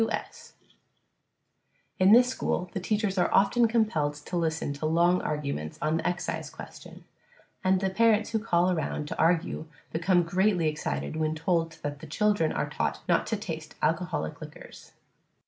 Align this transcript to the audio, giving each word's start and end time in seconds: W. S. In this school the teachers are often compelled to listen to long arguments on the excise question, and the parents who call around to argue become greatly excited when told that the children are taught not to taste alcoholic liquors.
W. 0.01 0.17
S. 0.19 0.53
In 1.99 2.11
this 2.11 2.27
school 2.27 2.71
the 2.73 2.79
teachers 2.79 3.19
are 3.19 3.31
often 3.31 3.67
compelled 3.67 4.15
to 4.15 4.35
listen 4.35 4.73
to 4.73 4.87
long 4.87 5.21
arguments 5.21 5.77
on 5.79 5.97
the 5.97 6.07
excise 6.07 6.49
question, 6.49 7.03
and 7.63 7.79
the 7.81 7.91
parents 7.91 8.31
who 8.31 8.39
call 8.39 8.71
around 8.71 9.07
to 9.09 9.19
argue 9.19 9.67
become 9.93 10.23
greatly 10.23 10.67
excited 10.67 11.15
when 11.17 11.35
told 11.35 11.73
that 11.83 11.99
the 11.99 12.07
children 12.07 12.51
are 12.51 12.67
taught 12.67 13.01
not 13.07 13.27
to 13.27 13.37
taste 13.37 13.75
alcoholic 13.83 14.41
liquors. 14.41 14.93